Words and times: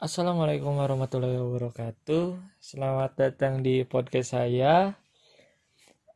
Assalamualaikum 0.00 0.80
warahmatullahi 0.80 1.36
wabarakatuh. 1.36 2.40
Selamat 2.56 3.12
datang 3.12 3.60
di 3.60 3.84
podcast 3.84 4.32
saya. 4.32 4.96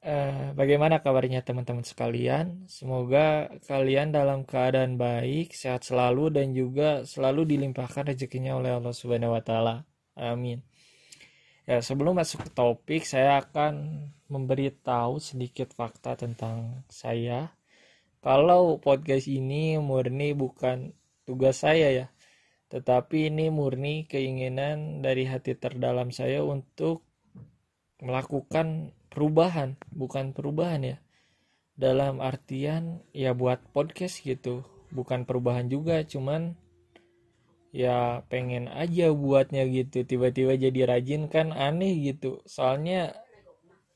Eh, 0.01 0.56
bagaimana 0.56 1.04
kabarnya 1.04 1.45
teman-teman 1.45 1.85
sekalian? 1.85 2.64
Semoga 2.72 3.53
kalian 3.69 4.17
dalam 4.17 4.48
keadaan 4.48 4.96
baik, 4.96 5.53
sehat 5.53 5.85
selalu 5.85 6.33
dan 6.33 6.56
juga 6.56 7.05
selalu 7.05 7.53
dilimpahkan 7.53 8.09
rezekinya 8.09 8.57
oleh 8.57 8.73
Allah 8.73 8.97
Subhanahu 8.97 9.37
wa. 9.37 9.85
Amin. 10.17 10.65
Ya, 11.69 11.85
sebelum 11.85 12.17
masuk 12.17 12.49
ke 12.49 12.51
topik, 12.57 13.05
saya 13.05 13.45
akan 13.45 14.09
memberitahu 14.33 15.21
sedikit 15.21 15.69
fakta 15.77 16.16
tentang 16.16 16.80
saya. 16.89 17.52
Kalau 18.25 18.80
podcast 18.80 19.29
ini 19.29 19.77
murni 19.77 20.33
bukan 20.33 20.97
tugas 21.29 21.61
saya 21.61 21.93
ya, 21.93 22.07
tetapi 22.73 23.29
ini 23.29 23.53
murni 23.53 24.09
keinginan 24.09 25.05
dari 25.05 25.29
hati 25.29 25.53
terdalam 25.53 26.09
saya 26.09 26.41
untuk 26.41 27.05
melakukan 28.01 28.97
perubahan, 29.12 29.77
bukan 29.93 30.33
perubahan 30.33 30.97
ya. 30.97 30.97
Dalam 31.77 32.25
artian 32.25 33.05
ya 33.12 33.37
buat 33.37 33.61
podcast 33.77 34.25
gitu, 34.25 34.65
bukan 34.89 35.29
perubahan 35.29 35.69
juga, 35.69 36.01
cuman 36.09 36.56
ya 37.77 38.25
pengen 38.33 38.73
aja 38.73 39.12
buatnya 39.12 39.69
gitu 39.69 40.01
tiba-tiba 40.01 40.56
jadi 40.56 40.97
rajin 40.97 41.29
kan 41.29 41.51
aneh 41.51 42.06
gitu 42.06 42.39
soalnya 42.47 43.19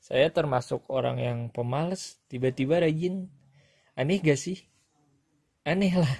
saya 0.03 0.27
termasuk 0.35 0.83
orang 0.91 1.15
yang 1.15 1.39
pemalas 1.47 2.19
tiba-tiba 2.27 2.83
rajin 2.83 3.31
aneh 3.99 4.23
gak 4.23 4.39
sih? 4.39 4.57
Aneh 5.67 5.91
lah. 5.91 6.15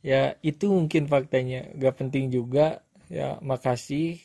Ya 0.00 0.40
itu 0.40 0.72
mungkin 0.72 1.04
faktanya. 1.04 1.68
Gak 1.76 2.00
penting 2.00 2.32
juga. 2.32 2.80
Ya 3.12 3.36
makasih 3.44 4.20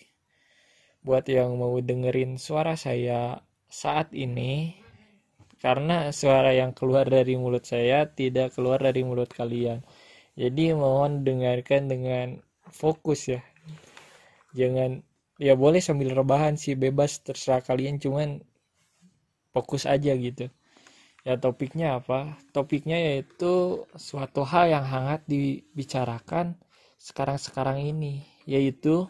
buat 1.03 1.27
yang 1.27 1.59
mau 1.59 1.75
dengerin 1.83 2.39
suara 2.39 2.79
saya 2.79 3.43
saat 3.67 4.15
ini. 4.15 4.79
Karena 5.59 6.11
suara 6.11 6.51
yang 6.55 6.71
keluar 6.75 7.07
dari 7.07 7.39
mulut 7.39 7.63
saya 7.63 8.07
tidak 8.07 8.55
keluar 8.55 8.79
dari 8.79 9.03
mulut 9.03 9.31
kalian. 9.31 9.83
Jadi 10.39 10.75
mohon 10.75 11.27
dengarkan 11.27 11.91
dengan 11.91 12.27
fokus 12.71 13.31
ya. 13.31 13.41
Jangan 14.55 15.03
ya 15.39 15.59
boleh 15.59 15.83
sambil 15.83 16.15
rebahan 16.15 16.55
sih 16.55 16.79
bebas 16.79 17.19
terserah 17.23 17.59
kalian. 17.59 17.99
Cuman 17.99 18.39
fokus 19.55 19.83
aja 19.87 20.15
gitu. 20.15 20.47
Ya 21.23 21.39
topiknya 21.39 22.03
apa? 22.03 22.35
Topiknya 22.51 22.99
yaitu 22.99 23.83
suatu 23.95 24.43
hal 24.43 24.67
yang 24.67 24.83
hangat 24.83 25.23
dibicarakan 25.23 26.59
sekarang-sekarang 26.99 27.79
ini 27.83 28.23
yaitu 28.43 29.07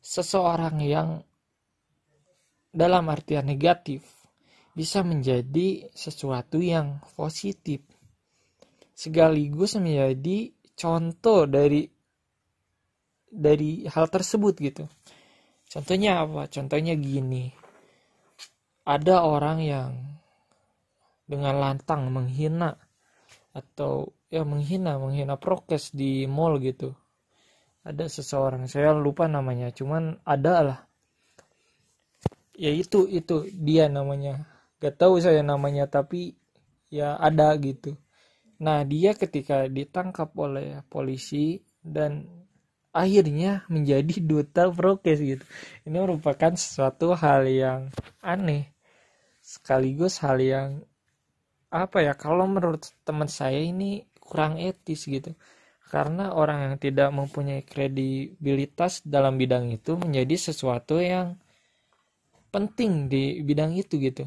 seseorang 0.00 0.80
yang 0.80 1.20
dalam 2.72 3.08
artian 3.12 3.44
negatif 3.44 4.04
bisa 4.72 5.00
menjadi 5.00 5.88
sesuatu 5.92 6.60
yang 6.60 7.00
positif 7.16 7.80
sekaligus 8.96 9.76
menjadi 9.76 10.56
contoh 10.72 11.44
dari 11.44 11.84
dari 13.28 13.84
hal 13.84 14.08
tersebut 14.08 14.54
gitu. 14.56 14.84
Contohnya 15.68 16.24
apa? 16.24 16.48
Contohnya 16.48 16.96
gini. 16.96 17.52
Ada 18.88 19.20
orang 19.20 19.58
yang 19.60 19.90
dengan 21.26 21.58
lantang 21.58 22.08
menghina 22.08 22.78
atau 23.52 24.14
ya 24.30 24.46
menghina, 24.46 24.96
menghina 24.96 25.36
prokes 25.36 25.92
di 25.92 26.24
mall 26.30 26.56
gitu. 26.62 26.94
Ada 27.86 28.10
seseorang, 28.10 28.66
saya 28.66 28.90
lupa 28.94 29.30
namanya, 29.30 29.70
cuman 29.70 30.18
ada 30.26 30.54
lah. 30.62 30.80
Ya 32.56 32.72
itu 32.72 33.06
itu 33.06 33.46
dia 33.52 33.86
namanya. 33.86 34.48
Gak 34.82 34.98
tahu 34.98 35.22
saya 35.22 35.44
namanya 35.44 35.86
tapi 35.86 36.34
ya 36.90 37.14
ada 37.20 37.52
gitu 37.60 37.94
Nah, 38.56 38.88
dia 38.88 39.12
ketika 39.12 39.68
ditangkap 39.68 40.32
oleh 40.40 40.80
polisi 40.88 41.60
dan 41.84 42.24
akhirnya 42.88 43.68
menjadi 43.68 44.16
duta 44.30 44.72
prokes 44.72 45.20
gitu. 45.20 45.44
Ini 45.84 45.96
merupakan 46.00 46.52
sesuatu 46.56 47.12
hal 47.12 47.44
yang 47.48 47.80
aneh 48.24 48.72
sekaligus 49.46 50.18
hal 50.24 50.42
yang 50.42 50.82
apa 51.70 51.98
ya 52.02 52.14
kalau 52.14 52.46
menurut 52.46 52.94
teman 53.02 53.26
saya 53.26 53.58
ini 53.58 54.06
kurang 54.22 54.58
etis 54.58 55.06
gitu. 55.06 55.34
Karena 55.86 56.34
orang 56.34 56.66
yang 56.66 56.76
tidak 56.82 57.14
mempunyai 57.14 57.62
kredibilitas 57.62 59.06
dalam 59.06 59.38
bidang 59.38 59.70
itu 59.70 59.94
menjadi 59.94 60.50
sesuatu 60.50 60.98
yang 60.98 61.38
penting 62.50 63.06
di 63.06 63.38
bidang 63.46 63.78
itu 63.78 63.94
gitu. 64.02 64.26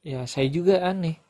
Ya, 0.00 0.24
saya 0.24 0.48
juga 0.48 0.80
aneh. 0.80 1.20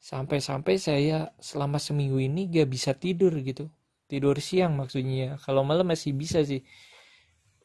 Sampai-sampai 0.00 0.80
saya 0.80 1.36
selama 1.36 1.76
seminggu 1.76 2.16
ini 2.16 2.48
gak 2.48 2.72
bisa 2.72 2.96
tidur 2.96 3.36
gitu. 3.44 3.68
Tidur 4.08 4.40
siang 4.40 4.72
maksudnya. 4.72 5.36
Kalau 5.44 5.60
malam 5.60 5.92
masih 5.92 6.16
bisa 6.16 6.40
sih. 6.40 6.64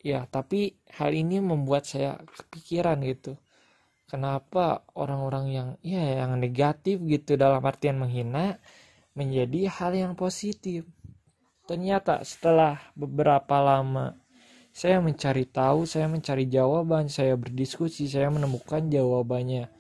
Ya 0.04 0.28
tapi 0.28 0.76
hal 1.00 1.16
ini 1.16 1.40
membuat 1.40 1.88
saya 1.88 2.20
kepikiran 2.20 3.00
gitu 3.08 3.40
kenapa 4.06 4.86
orang-orang 4.94 5.46
yang 5.50 5.70
ya 5.82 6.26
yang 6.26 6.38
negatif 6.38 7.02
gitu 7.06 7.36
dalam 7.36 7.62
artian 7.66 7.98
menghina 7.98 8.62
menjadi 9.18 9.72
hal 9.72 9.92
yang 9.96 10.14
positif. 10.14 10.86
Ternyata 11.66 12.22
setelah 12.22 12.78
beberapa 12.94 13.58
lama 13.58 14.14
saya 14.76 15.00
mencari 15.00 15.48
tahu 15.48 15.88
saya 15.88 16.06
mencari 16.12 16.46
jawaban 16.52 17.08
saya 17.08 17.34
berdiskusi 17.40 18.06
saya 18.12 18.30
menemukan 18.30 18.86
jawabannya. 18.92 19.72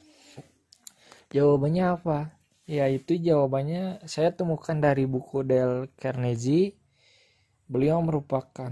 Jawabannya 1.36 1.86
apa? 2.00 2.20
Ya 2.66 2.90
itu 2.90 3.20
jawabannya 3.20 4.08
saya 4.10 4.34
temukan 4.34 4.80
dari 4.80 5.06
buku 5.06 5.46
Dale 5.46 5.92
Carnegie. 6.00 6.80
Beliau 7.70 8.02
merupakan 8.02 8.72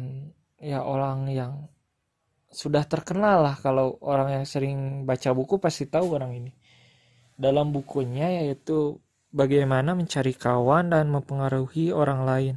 ya 0.58 0.82
orang 0.82 1.30
yang 1.30 1.73
sudah 2.54 2.86
terkenal 2.86 3.42
lah 3.42 3.56
kalau 3.58 3.98
orang 4.06 4.40
yang 4.42 4.46
sering 4.46 5.04
baca 5.04 5.34
buku 5.34 5.58
pasti 5.58 5.90
tahu 5.90 6.14
orang 6.14 6.38
ini. 6.38 6.52
Dalam 7.34 7.74
bukunya 7.74 8.46
yaitu 8.46 9.02
bagaimana 9.34 9.98
mencari 9.98 10.38
kawan 10.38 10.94
dan 10.94 11.10
mempengaruhi 11.10 11.90
orang 11.90 12.22
lain. 12.24 12.56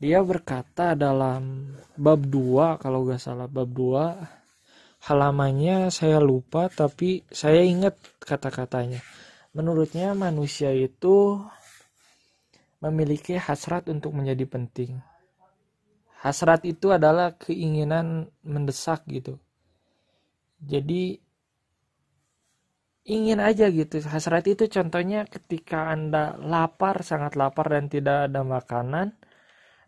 Dia 0.00 0.24
berkata 0.24 0.96
dalam 0.96 1.76
bab 2.00 2.24
2 2.24 2.80
kalau 2.80 3.04
gak 3.04 3.20
salah 3.20 3.44
bab 3.44 3.68
2 3.68 5.04
halamannya 5.12 5.92
saya 5.92 6.16
lupa 6.24 6.72
tapi 6.72 7.20
saya 7.28 7.60
ingat 7.60 8.00
kata-katanya 8.24 9.04
Menurutnya 9.50 10.14
manusia 10.14 10.70
itu 10.70 11.42
memiliki 12.78 13.34
hasrat 13.34 13.90
untuk 13.90 14.14
menjadi 14.14 14.46
penting. 14.46 15.02
Hasrat 16.20 16.68
itu 16.68 16.92
adalah 16.92 17.32
keinginan 17.40 18.28
mendesak 18.44 19.08
gitu. 19.08 19.40
Jadi 20.60 21.16
ingin 23.08 23.40
aja 23.40 23.72
gitu. 23.72 24.04
Hasrat 24.04 24.44
itu 24.52 24.68
contohnya 24.68 25.24
ketika 25.24 25.88
Anda 25.88 26.36
lapar, 26.36 27.00
sangat 27.00 27.40
lapar 27.40 27.72
dan 27.72 27.88
tidak 27.88 28.28
ada 28.28 28.44
makanan. 28.44 29.16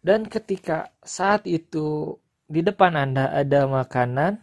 Dan 0.03 0.27
ketika 0.27 0.91
saat 1.05 1.45
itu 1.47 2.17
di 2.49 2.61
depan 2.65 2.97
Anda 2.97 3.31
ada 3.31 3.69
makanan, 3.69 4.41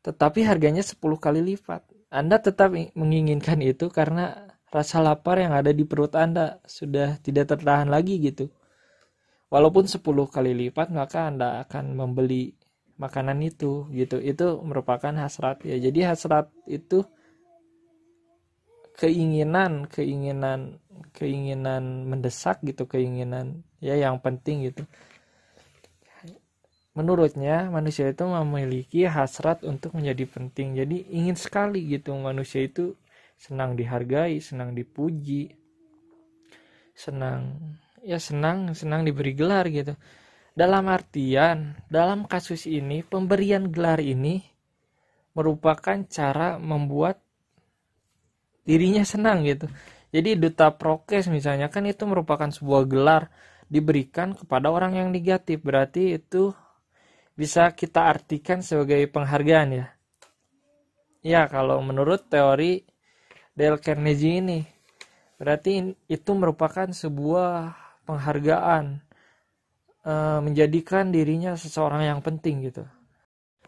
tetapi 0.00 0.42
harganya 0.48 0.80
10 0.80 1.20
kali 1.20 1.40
lipat. 1.44 1.84
Anda 2.10 2.42
tetap 2.42 2.74
menginginkan 2.96 3.60
itu 3.62 3.86
karena 3.92 4.50
rasa 4.72 4.98
lapar 4.98 5.38
yang 5.38 5.54
ada 5.54 5.70
di 5.70 5.84
perut 5.86 6.16
Anda 6.16 6.58
sudah 6.66 7.20
tidak 7.22 7.54
tertahan 7.54 7.86
lagi 7.86 8.18
gitu. 8.18 8.50
Walaupun 9.50 9.84
10 9.90 10.30
kali 10.30 10.54
lipat 10.54 10.94
maka 10.94 11.26
Anda 11.26 11.66
akan 11.66 11.98
membeli 11.98 12.54
makanan 13.02 13.42
itu 13.42 13.90
gitu. 13.90 14.22
Itu 14.22 14.62
merupakan 14.62 15.10
hasrat 15.18 15.66
ya. 15.66 15.74
Jadi 15.80 16.06
hasrat 16.06 16.52
itu 16.70 17.02
keinginan, 19.00 19.88
keinginan, 19.88 20.78
keinginan 21.16 22.04
mendesak 22.06 22.60
gitu, 22.62 22.84
keinginan 22.84 23.64
ya 23.80 23.96
yang 23.96 24.20
penting 24.20 24.70
gitu. 24.70 24.84
Menurutnya, 26.92 27.70
manusia 27.72 28.10
itu 28.10 28.26
memiliki 28.26 29.08
hasrat 29.08 29.64
untuk 29.64 29.96
menjadi 29.96 30.26
penting. 30.26 30.76
Jadi 30.76 31.08
ingin 31.08 31.38
sekali 31.38 31.86
gitu 31.88 32.12
manusia 32.18 32.66
itu 32.66 32.92
senang 33.40 33.72
dihargai, 33.72 34.36
senang 34.42 34.76
dipuji, 34.76 35.54
senang 36.92 37.56
ya 38.04 38.18
senang 38.20 38.72
senang 38.76 39.04
diberi 39.04 39.32
gelar 39.36 39.68
gitu. 39.68 39.96
Dalam 40.52 40.90
artian, 40.90 41.78
dalam 41.88 42.26
kasus 42.26 42.66
ini 42.66 43.06
pemberian 43.06 43.70
gelar 43.70 44.02
ini 44.02 44.42
merupakan 45.32 45.96
cara 46.10 46.58
membuat 46.58 47.22
dirinya 48.66 49.02
senang 49.06 49.42
gitu. 49.46 49.66
jadi 50.10 50.34
duta 50.34 50.74
prokes 50.74 51.30
misalnya 51.30 51.70
kan 51.70 51.86
itu 51.86 52.02
merupakan 52.06 52.50
sebuah 52.50 52.86
gelar 52.90 53.22
diberikan 53.70 54.34
kepada 54.34 54.70
orang 54.70 54.98
yang 54.98 55.08
negatif 55.14 55.62
berarti 55.62 56.18
itu 56.18 56.50
bisa 57.38 57.70
kita 57.72 58.10
artikan 58.10 58.60
sebagai 58.60 59.06
penghargaan 59.06 59.68
ya 59.70 59.86
ya 61.22 61.42
kalau 61.46 61.78
menurut 61.80 62.26
teori 62.26 62.82
Dale 63.54 63.78
Carnegie 63.78 64.42
ini 64.42 64.60
berarti 65.38 65.94
itu 66.10 66.30
merupakan 66.34 66.90
sebuah 66.90 67.74
penghargaan 68.10 68.98
e, 70.02 70.14
menjadikan 70.42 71.14
dirinya 71.14 71.54
seseorang 71.54 72.10
yang 72.10 72.20
penting 72.20 72.66
gitu 72.66 72.82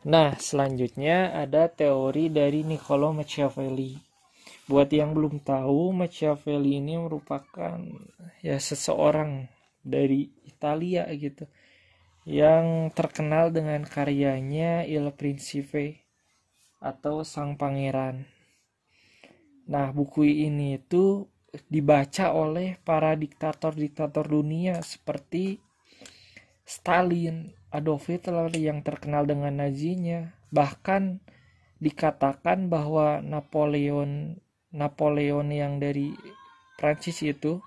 nah 0.03 0.35
selanjutnya 0.35 1.31
ada 1.31 1.71
teori 1.71 2.27
dari 2.27 2.67
Niccolo 2.67 3.15
Machiavelli 3.15 3.95
buat 4.67 4.91
yang 4.91 5.15
belum 5.15 5.47
tahu 5.47 5.95
Machiavelli 5.95 6.83
ini 6.83 6.99
merupakan 6.99 7.79
ya 8.43 8.59
seseorang 8.59 9.47
dari 9.83 10.31
Italia 10.47 11.07
gitu 11.15 11.47
yang 12.23 12.95
terkenal 12.95 13.51
dengan 13.51 13.83
karyanya 13.83 14.87
Il 14.87 15.11
Principe 15.19 16.07
atau 16.79 17.27
Sang 17.27 17.59
Pangeran. 17.59 18.23
Nah, 19.67 19.91
buku 19.91 20.27
ini 20.27 20.79
itu 20.79 21.27
dibaca 21.69 22.33
oleh 22.33 22.81
para 22.81 23.13
diktator-diktator 23.13 24.25
dunia 24.25 24.81
seperti 24.81 25.61
Stalin, 26.65 27.53
Adolf 27.69 28.09
Hitler 28.09 28.49
yang 28.57 28.81
terkenal 28.81 29.29
dengan 29.29 29.61
nazinya, 29.61 30.33
bahkan 30.49 31.21
dikatakan 31.83 32.71
bahwa 32.73 33.21
Napoleon 33.21 34.39
Napoleon 34.73 35.53
yang 35.53 35.77
dari 35.77 36.17
Prancis 36.81 37.21
itu 37.21 37.61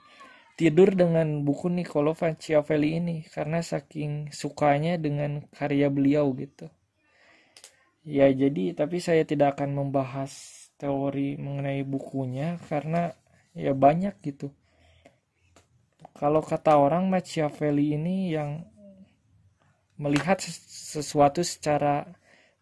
tidur 0.57 0.95
dengan 0.95 1.43
buku 1.45 1.69
Niccolo 1.69 2.15
Machiavelli 2.17 2.97
ini 2.97 3.17
karena 3.27 3.61
saking 3.61 4.33
sukanya 4.33 4.97
dengan 4.97 5.45
karya 5.53 5.91
beliau 5.91 6.31
gitu. 6.33 6.71
Ya 8.07 8.31
jadi 8.31 8.73
tapi 8.73 8.97
saya 9.03 9.21
tidak 9.27 9.59
akan 9.59 9.77
membahas 9.85 10.31
teori 10.81 11.37
mengenai 11.37 11.83
bukunya 11.85 12.57
karena 12.65 13.13
ya 13.55 13.71
banyak 13.71 14.13
gitu. 14.21 14.51
Kalau 16.15 16.43
kata 16.43 16.77
orang 16.79 17.07
Machiavelli 17.07 17.95
ini 17.95 18.35
yang 18.35 18.63
melihat 19.95 20.39
sesuatu 20.43 21.43
secara 21.43 22.07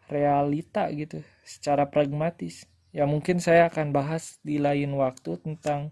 realita 0.09 0.89
gitu, 0.93 1.21
secara 1.41 1.89
pragmatis. 1.89 2.69
Ya 2.93 3.09
mungkin 3.09 3.41
saya 3.41 3.73
akan 3.73 3.89
bahas 3.89 4.37
di 4.45 4.61
lain 4.61 4.93
waktu 4.93 5.41
tentang 5.41 5.89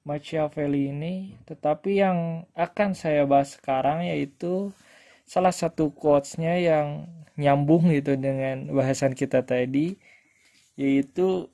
Machiavelli 0.00 0.88
ini 0.88 1.36
tetapi 1.44 2.00
yang 2.00 2.48
akan 2.56 2.96
saya 2.96 3.28
bahas 3.28 3.60
sekarang 3.60 4.08
yaitu 4.08 4.72
salah 5.28 5.52
satu 5.52 5.92
quotesnya 5.92 6.56
yang 6.56 7.04
nyambung 7.36 7.92
gitu 7.92 8.16
dengan 8.16 8.72
bahasan 8.72 9.12
kita 9.12 9.44
tadi 9.44 10.00
yaitu 10.80 11.52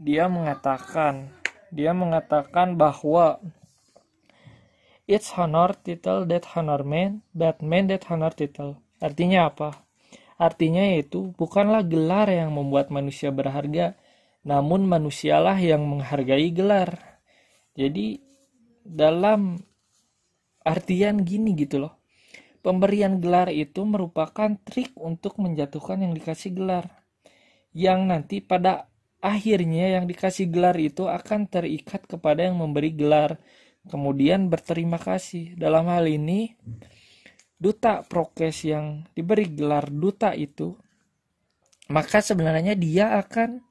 dia 0.00 0.24
mengatakan 0.32 1.28
dia 1.72 1.96
mengatakan 1.96 2.76
bahwa 2.76 3.40
it's 5.08 5.32
honor 5.34 5.72
title 5.80 6.28
that 6.28 6.44
honor 6.52 6.84
man 6.84 7.24
but 7.32 7.58
man 7.64 7.88
that 7.88 8.04
honor 8.12 8.30
title 8.30 8.76
artinya 9.00 9.48
apa 9.48 9.82
artinya 10.36 10.84
yaitu 10.84 11.32
bukanlah 11.40 11.80
gelar 11.82 12.28
yang 12.28 12.52
membuat 12.52 12.92
manusia 12.92 13.32
berharga 13.32 13.96
namun 14.44 14.84
manusialah 14.84 15.56
yang 15.56 15.82
menghargai 15.88 16.52
gelar 16.52 17.18
jadi 17.72 18.20
dalam 18.84 19.62
artian 20.62 21.22
gini 21.26 21.54
gitu 21.58 21.82
loh. 21.82 21.98
Pemberian 22.62 23.18
gelar 23.18 23.50
itu 23.50 23.82
merupakan 23.82 24.54
trik 24.62 24.94
untuk 24.94 25.42
menjatuhkan 25.42 25.98
yang 26.06 26.14
dikasih 26.14 26.54
gelar. 26.54 26.86
Yang 27.74 28.00
nanti 28.06 28.36
pada 28.38 28.91
akhirnya 29.22 29.96
yang 29.96 30.04
dikasih 30.10 30.50
gelar 30.50 30.74
itu 30.76 31.06
akan 31.06 31.46
terikat 31.46 32.04
kepada 32.10 32.42
yang 32.42 32.58
memberi 32.58 32.90
gelar. 32.90 33.38
Kemudian 33.86 34.50
berterima 34.50 34.98
kasih. 34.98 35.54
Dalam 35.54 35.86
hal 35.86 36.10
ini, 36.10 36.52
duta 37.54 38.02
prokes 38.02 38.66
yang 38.66 39.06
diberi 39.14 39.46
gelar 39.54 39.86
duta 39.86 40.34
itu, 40.34 40.74
maka 41.94 42.18
sebenarnya 42.18 42.74
dia 42.74 43.18
akan 43.22 43.62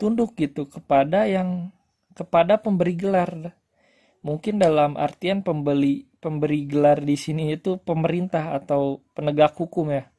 tunduk 0.00 0.36
gitu 0.40 0.68
kepada 0.68 1.28
yang 1.28 1.72
kepada 2.16 2.56
pemberi 2.56 2.96
gelar. 2.96 3.52
Mungkin 4.24 4.58
dalam 4.58 4.96
artian 4.96 5.44
pembeli 5.44 6.08
pemberi 6.18 6.66
gelar 6.66 7.04
di 7.04 7.14
sini 7.14 7.54
itu 7.54 7.78
pemerintah 7.78 8.56
atau 8.56 9.04
penegak 9.14 9.54
hukum 9.54 9.92
ya. 9.92 10.10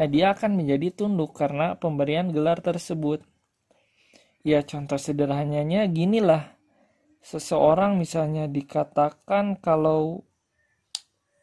Nah, 0.00 0.08
dia 0.08 0.32
akan 0.32 0.56
menjadi 0.56 1.04
tunduk 1.04 1.36
karena 1.36 1.76
pemberian 1.76 2.32
gelar 2.32 2.64
tersebut. 2.64 3.20
Ya, 4.40 4.64
contoh 4.64 4.96
sederhananya 4.96 5.84
ginilah. 5.84 6.56
Seseorang 7.20 8.00
misalnya 8.00 8.48
dikatakan 8.48 9.60
kalau 9.60 10.24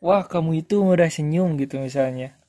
wah, 0.01 0.25
kamu 0.25 0.65
itu 0.65 0.81
mudah 0.81 1.05
senyum 1.05 1.61
gitu 1.61 1.77
misalnya. 1.77 2.41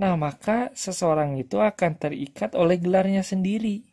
Nah, 0.00 0.16
maka 0.16 0.72
seseorang 0.72 1.36
itu 1.36 1.60
akan 1.60 2.00
terikat 2.00 2.56
oleh 2.56 2.80
gelarnya 2.80 3.20
sendiri. 3.20 3.84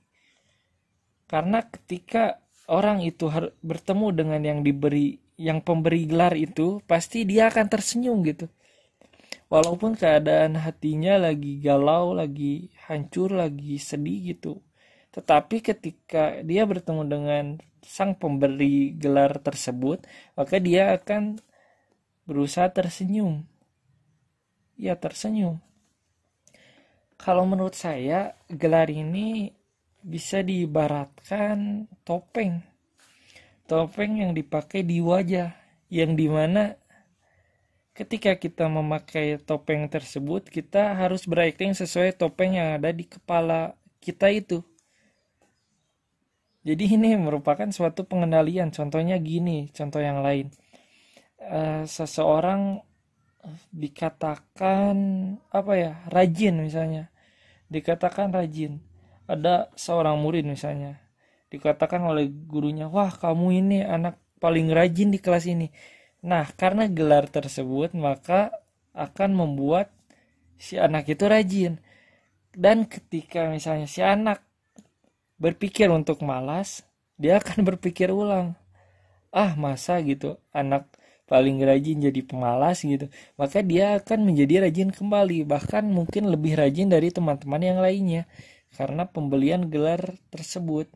Karena 1.27 1.59
ketika 1.67 2.39
orang 2.71 3.03
itu 3.03 3.27
bertemu 3.59 4.07
dengan 4.15 4.41
yang 4.41 4.59
diberi 4.63 5.19
yang 5.39 5.59
pemberi 5.59 6.07
gelar 6.07 6.35
itu 6.39 6.79
pasti 6.87 7.27
dia 7.27 7.51
akan 7.51 7.67
tersenyum 7.67 8.23
gitu. 8.23 8.47
Walaupun 9.51 9.99
keadaan 9.99 10.55
hatinya 10.55 11.19
lagi 11.19 11.59
galau, 11.59 12.15
lagi 12.15 12.71
hancur, 12.87 13.35
lagi 13.35 13.75
sedih 13.75 14.35
gitu. 14.35 14.63
Tetapi 15.09 15.61
ketika 15.65 16.41
dia 16.45 16.63
bertemu 16.65 17.03
dengan 17.05 17.45
sang 17.81 18.13
pemberi 18.13 18.93
gelar 18.93 19.41
tersebut, 19.41 20.05
maka 20.37 20.61
dia 20.61 20.93
akan 20.93 21.41
berusaha 22.29 22.69
tersenyum. 22.69 23.45
Ya, 24.79 24.95
tersenyum. 24.95 25.59
Kalau 27.19 27.43
menurut 27.43 27.75
saya, 27.75 28.37
gelar 28.47 28.87
ini 28.87 29.51
bisa 29.99 30.39
diibaratkan 30.39 31.87
topeng 32.07 32.63
topeng 33.67 34.17
yang 34.23 34.31
dipakai 34.31 34.81
di 34.81 35.03
wajah 35.03 35.53
yang 35.91 36.15
di 36.15 36.31
mana 36.31 36.79
ketika 37.93 38.33
kita 38.39 38.71
memakai 38.71 39.37
topeng 39.43 39.91
tersebut 39.91 40.47
kita 40.47 40.95
harus 40.95 41.27
berakting 41.27 41.75
sesuai 41.75 42.15
topeng 42.15 42.55
yang 42.55 42.79
ada 42.79 42.95
di 42.95 43.03
kepala 43.03 43.75
kita 43.99 44.31
itu 44.31 44.63
jadi 46.59 46.99
ini 46.99 47.15
merupakan 47.15 47.71
suatu 47.71 48.03
pengendalian. 48.03 48.71
Contohnya 48.75 49.15
gini 49.19 49.71
contoh 49.71 50.03
yang 50.03 50.19
lain. 50.19 50.51
Uh, 51.39 51.87
seseorang 51.87 52.83
dikatakan 53.71 54.95
apa 55.55 55.73
ya 55.79 55.91
rajin 56.11 56.59
misalnya. 56.59 57.07
Dikatakan 57.71 58.35
rajin. 58.35 58.83
Ada 59.29 59.71
seorang 59.79 60.19
murid 60.19 60.43
misalnya. 60.43 60.99
Dikatakan 61.47 62.03
oleh 62.03 62.27
gurunya 62.27 62.91
wah 62.91 63.09
kamu 63.09 63.47
ini 63.63 63.77
anak 63.81 64.19
paling 64.43 64.67
rajin 64.67 65.15
di 65.15 65.19
kelas 65.23 65.47
ini. 65.47 65.71
Nah 66.27 66.43
karena 66.59 66.91
gelar 66.91 67.31
tersebut 67.31 67.95
maka 67.95 68.51
akan 68.91 69.31
membuat 69.31 69.95
si 70.59 70.75
anak 70.75 71.07
itu 71.07 71.23
rajin. 71.23 71.79
Dan 72.51 72.83
ketika 72.83 73.47
misalnya 73.47 73.87
si 73.87 74.03
anak 74.03 74.48
berpikir 75.39 75.89
untuk 75.89 76.21
malas 76.21 76.83
dia 77.15 77.39
akan 77.39 77.63
berpikir 77.73 78.11
ulang 78.11 78.53
ah 79.33 79.55
masa 79.55 79.97
gitu 80.05 80.37
anak 80.53 80.85
paling 81.29 81.61
rajin 81.61 82.01
jadi 82.09 82.21
pemalas 82.25 82.81
gitu 82.81 83.05
maka 83.37 83.61
dia 83.61 84.01
akan 84.01 84.33
menjadi 84.33 84.65
rajin 84.65 84.89
kembali 84.89 85.45
bahkan 85.45 85.85
mungkin 85.85 86.29
lebih 86.29 86.57
rajin 86.57 86.89
dari 86.89 87.13
teman-teman 87.13 87.61
yang 87.61 87.79
lainnya 87.79 88.25
karena 88.73 89.09
pembelian 89.09 89.69
gelar 89.69 90.17
tersebut. 90.29 90.89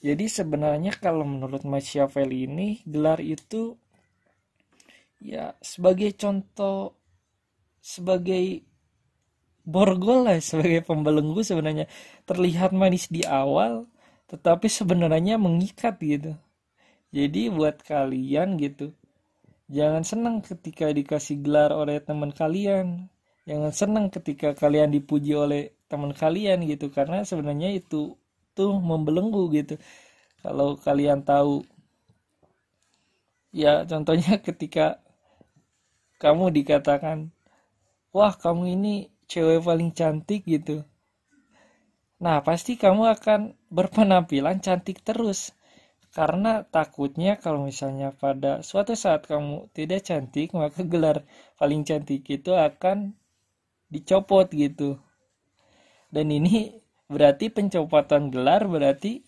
Jadi 0.00 0.32
sebenarnya 0.32 0.96
kalau 0.96 1.28
menurut 1.28 1.64
Machiavelli 1.64 2.48
ini 2.48 2.68
gelar 2.88 3.20
itu 3.20 3.76
ya 5.20 5.52
sebagai 5.60 6.16
contoh 6.16 6.96
sebagai 7.84 8.64
borgol 9.64 10.26
lah 10.26 10.38
sebagai 10.40 10.84
pembelenggu 10.84 11.40
sebenarnya 11.44 11.86
terlihat 12.28 12.72
manis 12.72 13.06
di 13.08 13.22
awal 13.26 13.86
tetapi 14.30 14.70
sebenarnya 14.70 15.36
mengikat 15.36 15.98
gitu. 15.98 16.38
Jadi 17.10 17.50
buat 17.50 17.82
kalian 17.82 18.56
gitu 18.62 18.94
jangan 19.70 20.02
senang 20.02 20.36
ketika 20.42 20.90
dikasih 20.90 21.42
gelar 21.42 21.70
oleh 21.74 21.98
teman 22.02 22.30
kalian. 22.30 23.10
Jangan 23.48 23.72
senang 23.74 24.06
ketika 24.14 24.54
kalian 24.54 24.94
dipuji 24.94 25.34
oleh 25.34 25.74
teman 25.90 26.14
kalian 26.14 26.62
gitu 26.70 26.86
karena 26.94 27.26
sebenarnya 27.26 27.74
itu 27.74 28.14
tuh 28.54 28.78
membelenggu 28.78 29.50
gitu 29.50 29.74
kalau 30.38 30.78
kalian 30.78 31.26
tahu 31.26 31.66
ya 33.50 33.82
contohnya 33.84 34.38
ketika 34.46 35.02
kamu 36.22 36.54
dikatakan 36.54 37.34
wah 38.14 38.30
kamu 38.38 38.78
ini 38.78 38.94
cewek 39.30 39.62
paling 39.62 39.94
cantik 39.94 40.42
gitu. 40.42 40.82
Nah 42.18 42.42
pasti 42.42 42.74
kamu 42.74 43.14
akan 43.14 43.54
berpenampilan 43.70 44.58
cantik 44.58 45.00
terus. 45.06 45.54
Karena 46.10 46.66
takutnya 46.66 47.38
kalau 47.38 47.62
misalnya 47.62 48.10
pada 48.10 48.66
suatu 48.66 48.98
saat 48.98 49.30
kamu 49.30 49.70
tidak 49.70 50.02
cantik 50.02 50.50
maka 50.50 50.82
gelar 50.82 51.22
paling 51.54 51.86
cantik 51.86 52.26
itu 52.26 52.50
akan 52.50 53.14
dicopot 53.86 54.50
gitu. 54.50 54.98
Dan 56.10 56.34
ini 56.34 56.82
berarti 57.06 57.54
pencopotan 57.54 58.34
gelar 58.34 58.66
berarti 58.66 59.22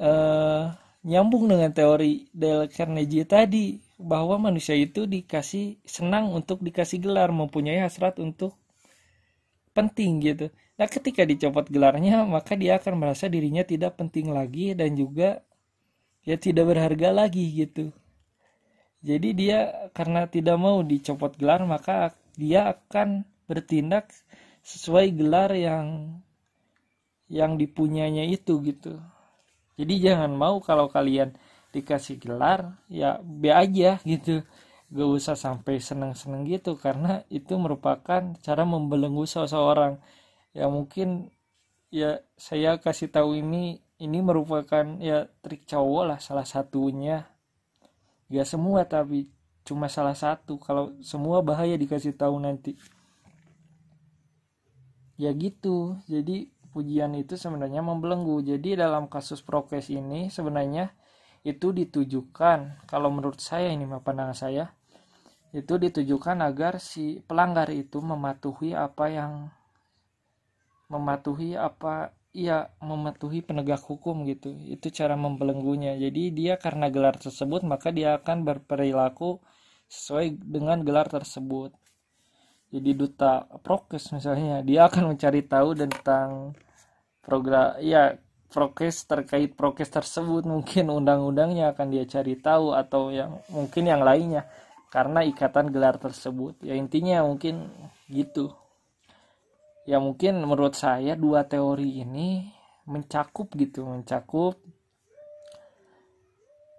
uh, 0.00 0.72
nyambung 1.04 1.52
dengan 1.52 1.68
teori 1.76 2.32
Dale 2.32 2.72
Carnegie 2.72 3.28
tadi 3.28 3.76
bahwa 4.00 4.40
manusia 4.40 4.72
itu 4.78 5.04
dikasih 5.04 5.82
senang 5.84 6.30
untuk 6.32 6.62
dikasih 6.62 7.02
gelar, 7.02 7.34
mempunyai 7.34 7.82
hasrat 7.82 8.16
untuk 8.22 8.54
penting 9.78 10.12
gitu. 10.18 10.46
Nah, 10.78 10.88
ketika 10.90 11.22
dicopot 11.22 11.66
gelarnya, 11.70 12.26
maka 12.26 12.58
dia 12.58 12.78
akan 12.82 12.94
merasa 12.98 13.30
dirinya 13.30 13.62
tidak 13.62 13.94
penting 14.00 14.34
lagi 14.34 14.74
dan 14.74 14.98
juga 14.98 15.42
ya 16.26 16.34
tidak 16.34 16.74
berharga 16.74 17.14
lagi 17.14 17.46
gitu. 17.54 17.94
Jadi 18.98 19.28
dia 19.38 19.90
karena 19.94 20.26
tidak 20.26 20.58
mau 20.58 20.82
dicopot 20.82 21.38
gelar, 21.38 21.62
maka 21.62 22.10
dia 22.34 22.74
akan 22.74 23.22
bertindak 23.46 24.10
sesuai 24.66 25.14
gelar 25.14 25.54
yang 25.54 26.18
yang 27.30 27.54
dipunyanya 27.54 28.26
itu 28.26 28.58
gitu. 28.66 28.98
Jadi 29.78 29.94
jangan 30.02 30.34
mau 30.34 30.58
kalau 30.58 30.90
kalian 30.90 31.38
dikasih 31.70 32.18
gelar 32.18 32.74
ya 32.90 33.20
be 33.22 33.52
aja 33.52 34.00
gitu 34.02 34.42
gak 34.88 35.08
usah 35.08 35.36
sampai 35.36 35.84
seneng-seneng 35.84 36.48
gitu 36.48 36.80
karena 36.80 37.20
itu 37.28 37.60
merupakan 37.60 38.32
cara 38.40 38.62
membelenggu 38.64 39.28
seseorang. 39.28 40.00
Ya 40.56 40.64
mungkin 40.72 41.28
ya 41.92 42.24
saya 42.40 42.80
kasih 42.80 43.12
tahu 43.12 43.36
ini 43.36 43.84
ini 44.00 44.18
merupakan 44.24 44.96
ya 45.00 45.28
trik 45.44 45.68
cowok 45.68 46.02
lah 46.08 46.18
salah 46.24 46.48
satunya. 46.48 47.28
Gak 48.32 48.48
semua 48.48 48.88
tapi 48.88 49.28
cuma 49.68 49.92
salah 49.92 50.16
satu. 50.16 50.56
Kalau 50.56 50.96
semua 51.04 51.44
bahaya 51.44 51.76
dikasih 51.76 52.16
tahu 52.16 52.40
nanti. 52.40 52.80
Ya 55.20 55.36
gitu. 55.36 56.00
Jadi 56.08 56.48
pujian 56.72 57.12
itu 57.12 57.36
sebenarnya 57.36 57.84
membelenggu. 57.84 58.40
Jadi 58.40 58.80
dalam 58.80 59.12
kasus 59.12 59.44
prokes 59.44 59.92
ini 59.92 60.32
sebenarnya 60.32 60.96
itu 61.44 61.76
ditujukan. 61.76 62.88
Kalau 62.88 63.12
menurut 63.12 63.40
saya 63.44 63.68
ini 63.68 63.84
pandangan 63.84 64.32
saya 64.32 64.77
itu 65.56 65.80
ditujukan 65.80 66.44
agar 66.44 66.76
si 66.76 67.24
pelanggar 67.24 67.72
itu 67.72 68.04
mematuhi 68.04 68.76
apa 68.76 69.08
yang 69.08 69.32
mematuhi 70.92 71.56
apa 71.56 72.12
iya 72.36 72.68
mematuhi 72.84 73.40
penegak 73.40 73.80
hukum 73.84 74.28
gitu. 74.28 74.52
Itu 74.68 74.92
cara 74.92 75.16
membelenggunya. 75.16 75.96
Jadi 75.96 76.32
dia 76.36 76.60
karena 76.60 76.92
gelar 76.92 77.16
tersebut 77.16 77.64
maka 77.64 77.88
dia 77.88 78.20
akan 78.20 78.44
berperilaku 78.44 79.40
sesuai 79.88 80.36
dengan 80.44 80.84
gelar 80.84 81.08
tersebut. 81.08 81.72
Jadi 82.68 82.90
duta 82.92 83.48
prokes 83.64 84.12
misalnya 84.12 84.60
dia 84.60 84.84
akan 84.84 85.16
mencari 85.16 85.40
tahu 85.48 85.72
tentang 85.72 86.52
program 87.24 87.80
ya 87.80 88.20
prokes 88.52 89.08
terkait 89.08 89.56
prokes 89.56 89.88
tersebut. 89.88 90.44
Mungkin 90.44 90.92
undang-undangnya 90.92 91.72
akan 91.72 91.88
dia 91.88 92.04
cari 92.04 92.36
tahu 92.36 92.76
atau 92.76 93.08
yang 93.08 93.40
mungkin 93.48 93.88
yang 93.88 94.04
lainnya 94.04 94.44
karena 94.88 95.20
ikatan 95.20 95.68
gelar 95.68 96.00
tersebut 96.00 96.56
ya 96.64 96.72
intinya 96.72 97.24
mungkin 97.24 97.68
gitu. 98.08 98.52
Ya 99.88 100.00
mungkin 100.00 100.44
menurut 100.44 100.76
saya 100.76 101.16
dua 101.16 101.48
teori 101.48 102.04
ini 102.04 102.48
mencakup 102.88 103.52
gitu 103.56 103.84
mencakup 103.84 104.56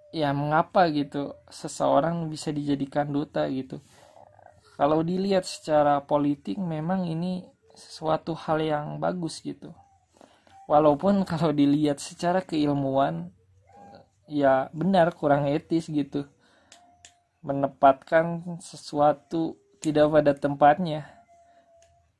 ya 0.09 0.33
mengapa 0.33 0.89
gitu 0.89 1.37
seseorang 1.49 2.29
bisa 2.29 2.49
dijadikan 2.49 3.09
duta 3.09 3.45
gitu. 3.49 3.81
Kalau 4.73 5.05
dilihat 5.05 5.45
secara 5.45 6.01
politik 6.01 6.57
memang 6.57 7.05
ini 7.05 7.45
sesuatu 7.77 8.33
hal 8.33 8.57
yang 8.61 8.85
bagus 8.97 9.41
gitu. 9.45 9.73
Walaupun 10.65 11.25
kalau 11.29 11.53
dilihat 11.53 12.01
secara 12.01 12.41
keilmuan 12.41 13.29
ya 14.29 14.69
benar 14.73 15.13
kurang 15.17 15.49
etis 15.49 15.89
gitu 15.89 16.29
menempatkan 17.39 18.59
sesuatu 18.59 19.55
tidak 19.79 20.11
pada 20.11 20.31
tempatnya. 20.35 21.07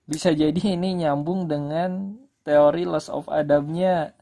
Bisa 0.08 0.32
jadi 0.32 0.74
ini 0.74 1.06
nyambung 1.06 1.46
dengan 1.46 2.18
teori 2.42 2.88
loss 2.88 3.12
of 3.12 3.30
adabnya 3.30 4.16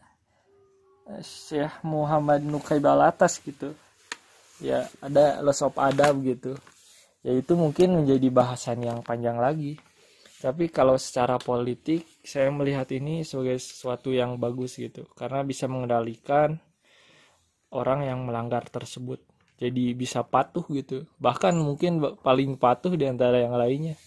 Syekh 1.23 1.85
Muhammad 1.87 2.43
Nukai 2.43 2.83
Balatas 2.83 3.39
gitu. 3.39 3.71
Ya 4.59 4.89
ada 4.99 5.39
loss 5.45 5.63
of 5.63 5.77
adab 5.77 6.19
gitu. 6.25 6.57
Ya 7.21 7.31
itu 7.37 7.53
mungkin 7.55 8.03
menjadi 8.03 8.27
bahasan 8.33 8.83
yang 8.83 8.99
panjang 9.05 9.37
lagi. 9.39 9.79
Tapi 10.37 10.69
kalau 10.69 10.99
secara 11.01 11.41
politik 11.41 12.05
saya 12.21 12.51
melihat 12.53 12.89
ini 12.93 13.25
sebagai 13.25 13.57
sesuatu 13.57 14.11
yang 14.11 14.37
bagus 14.37 14.75
gitu. 14.77 15.07
Karena 15.15 15.45
bisa 15.45 15.69
mengendalikan 15.69 16.57
orang 17.71 18.05
yang 18.05 18.25
melanggar 18.27 18.65
tersebut 18.67 19.26
jadi 19.57 19.97
bisa 19.97 20.21
patuh 20.21 20.63
gitu. 20.69 21.09
Bahkan 21.17 21.57
mungkin 21.57 21.99
paling 22.21 22.61
patuh 22.61 22.93
di 22.93 23.09
antara 23.09 23.41
yang 23.41 23.57
lainnya. 23.57 23.97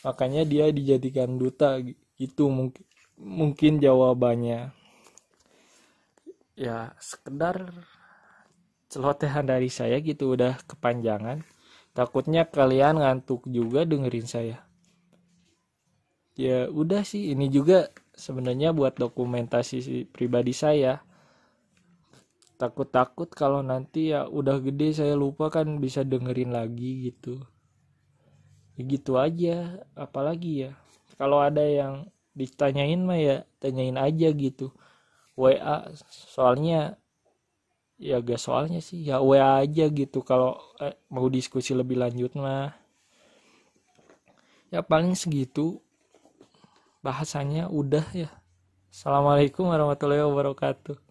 Makanya 0.00 0.48
dia 0.48 0.72
dijadikan 0.72 1.36
duta 1.36 1.80
gitu 2.16 2.48
mungkin 2.48 2.84
mungkin 3.20 3.78
jawabannya. 3.78 4.72
Ya 6.56 6.96
sekedar 6.98 7.72
celotehan 8.88 9.44
dari 9.44 9.68
saya 9.68 10.00
gitu 10.00 10.34
udah 10.34 10.58
kepanjangan. 10.64 11.44
Takutnya 11.94 12.48
kalian 12.48 12.98
ngantuk 12.98 13.46
juga 13.46 13.86
dengerin 13.86 14.26
saya. 14.26 14.58
Ya 16.34 16.66
udah 16.66 17.06
sih 17.06 17.30
ini 17.30 17.46
juga 17.46 17.94
sebenarnya 18.18 18.74
buat 18.74 18.98
dokumentasi 18.98 20.10
pribadi 20.10 20.50
saya 20.50 21.06
takut-takut 22.54 23.26
kalau 23.34 23.60
nanti 23.60 24.14
ya 24.14 24.30
udah 24.30 24.62
gede 24.62 24.94
saya 24.94 25.14
lupa 25.18 25.50
kan 25.50 25.78
bisa 25.82 26.06
dengerin 26.06 26.54
lagi 26.54 27.10
gitu. 27.10 27.42
Ya 28.78 28.82
gitu 28.86 29.18
aja 29.18 29.82
apalagi 29.98 30.68
ya. 30.68 30.70
Kalau 31.18 31.42
ada 31.42 31.62
yang 31.62 32.10
ditanyain 32.34 32.98
mah 33.02 33.18
ya 33.18 33.36
tanyain 33.58 33.98
aja 33.98 34.30
gitu. 34.34 34.70
WA 35.34 35.90
soalnya 36.10 36.98
ya 37.98 38.18
gak 38.22 38.42
soalnya 38.42 38.82
sih 38.82 39.06
ya 39.06 39.22
WA 39.22 39.62
aja 39.62 39.86
gitu 39.90 40.22
kalau 40.22 40.58
eh, 40.82 40.94
mau 41.10 41.26
diskusi 41.26 41.74
lebih 41.74 41.98
lanjut 41.98 42.34
mah. 42.38 42.74
Ya 44.70 44.82
paling 44.82 45.14
segitu 45.14 45.82
bahasanya 47.02 47.70
udah 47.70 48.06
ya. 48.14 48.30
Assalamualaikum 48.94 49.70
warahmatullahi 49.70 50.22
wabarakatuh 50.22 51.03